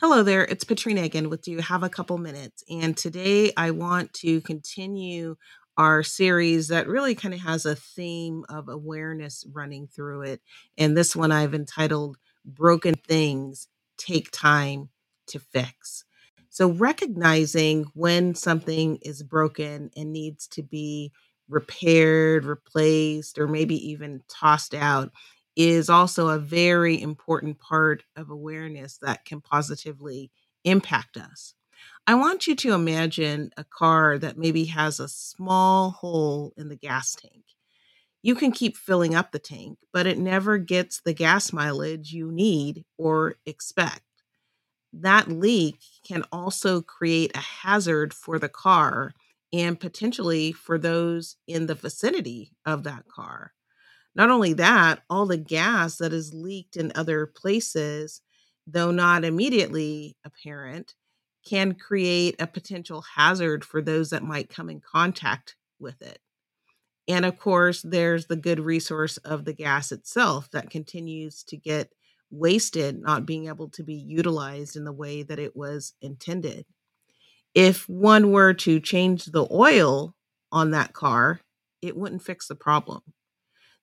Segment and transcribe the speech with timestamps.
[0.00, 2.64] Hello there, it's Patrina again with Do You Have a Couple Minutes?
[2.70, 5.36] And today I want to continue
[5.76, 10.40] our series that really kind of has a theme of awareness running through it.
[10.78, 12.16] And this one I've entitled
[12.46, 14.88] Broken Things Take Time
[15.26, 16.06] to Fix.
[16.48, 21.12] So, recognizing when something is broken and needs to be
[21.50, 25.10] repaired, replaced, or maybe even tossed out
[25.56, 30.30] is also a very important part of awareness that can positively
[30.64, 31.54] impact us.
[32.06, 36.76] I want you to imagine a car that maybe has a small hole in the
[36.76, 37.44] gas tank.
[38.22, 42.30] You can keep filling up the tank, but it never gets the gas mileage you
[42.32, 44.02] need or expect.
[44.92, 49.14] That leak can also create a hazard for the car
[49.52, 53.52] and potentially for those in the vicinity of that car.
[54.14, 58.22] Not only that, all the gas that is leaked in other places,
[58.66, 60.94] though not immediately apparent,
[61.46, 66.18] can create a potential hazard for those that might come in contact with it.
[67.08, 71.92] And of course, there's the good resource of the gas itself that continues to get
[72.30, 76.66] wasted, not being able to be utilized in the way that it was intended.
[77.54, 80.14] If one were to change the oil
[80.52, 81.40] on that car,
[81.82, 83.02] it wouldn't fix the problem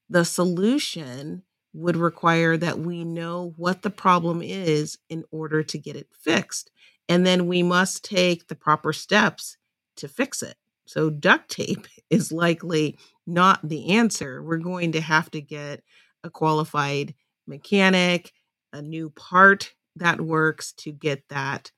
[0.10, 5.96] the solution would require that we know what the problem is in order to get
[5.96, 6.72] it fixed.
[7.10, 9.58] And then we must take the proper steps
[9.98, 10.56] to fix it.
[10.86, 14.42] So, duct tape is likely not the answer.
[14.42, 15.84] We're going to have to get
[16.24, 17.14] a qualified
[17.46, 18.34] mechanic,
[18.74, 21.72] a new part that works to get that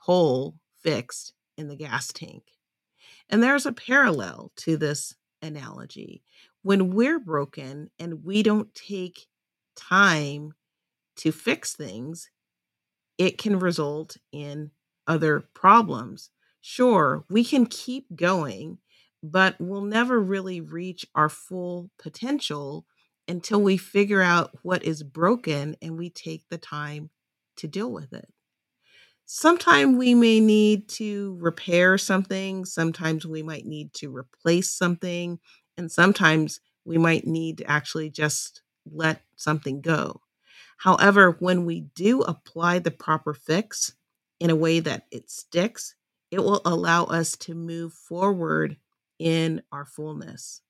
[0.00, 2.44] hole fixed in the gas tank.
[3.28, 6.22] And there's a parallel to this analogy
[6.64, 9.28] when we're broken and we don't take
[9.76, 10.54] time
[11.16, 12.30] to fix things,
[13.18, 14.70] it can result in
[15.06, 16.30] other problems.
[16.60, 18.78] Sure, we can keep going,
[19.22, 22.86] but we'll never really reach our full potential
[23.28, 27.10] until we figure out what is broken and we take the time
[27.56, 28.28] to deal with it.
[29.26, 35.38] Sometimes we may need to repair something, sometimes we might need to replace something,
[35.76, 40.20] and sometimes we might need to actually just let something go.
[40.78, 43.94] However, when we do apply the proper fix
[44.40, 45.94] in a way that it sticks,
[46.30, 48.76] it will allow us to move forward
[49.18, 50.60] in our fullness.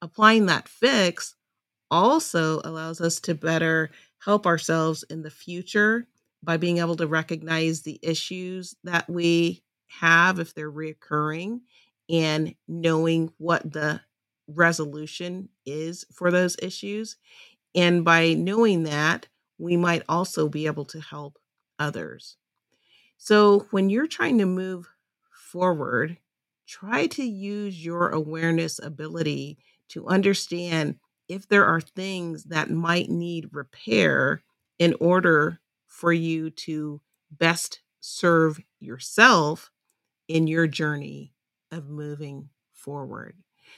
[0.00, 1.34] Applying that fix
[1.90, 3.90] also allows us to better
[4.24, 6.06] help ourselves in the future
[6.42, 11.60] by being able to recognize the issues that we have if they're reoccurring
[12.08, 14.00] and knowing what the
[14.48, 17.16] resolution is for those issues.
[17.74, 19.28] And by knowing that,
[19.58, 21.38] we might also be able to help
[21.78, 22.36] others.
[23.18, 24.88] So when you're trying to move
[25.30, 26.18] forward,
[26.66, 29.58] try to use your awareness ability
[29.88, 30.96] to understand
[31.28, 34.42] if there are things that might need repair
[34.78, 37.00] in order for you to
[37.30, 39.70] best serve yourself
[40.28, 41.32] in your journey
[41.70, 43.36] of moving forward.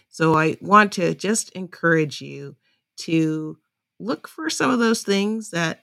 [0.09, 2.57] So I want to just encourage you
[2.99, 3.59] to
[3.99, 5.83] look for some of those things that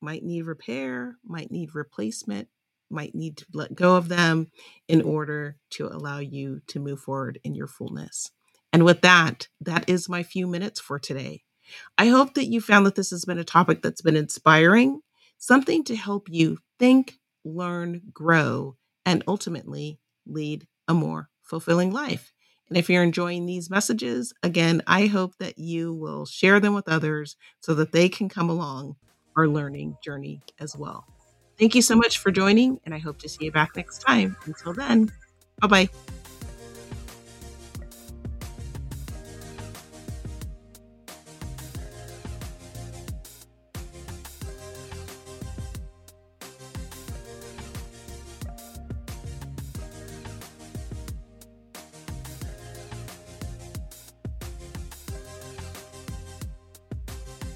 [0.00, 2.48] might need repair, might need replacement,
[2.90, 4.48] might need to let go of them
[4.88, 8.30] in order to allow you to move forward in your fullness.
[8.72, 11.42] And with that, that is my few minutes for today.
[11.98, 15.00] I hope that you found that this has been a topic that's been inspiring,
[15.38, 22.32] something to help you think, learn, grow, and ultimately lead a more fulfilling life.
[22.70, 26.88] And if you're enjoying these messages, again, I hope that you will share them with
[26.88, 28.96] others so that they can come along
[29.36, 31.06] our learning journey as well.
[31.58, 34.36] Thank you so much for joining, and I hope to see you back next time.
[34.46, 35.12] Until then,
[35.60, 35.88] bye bye.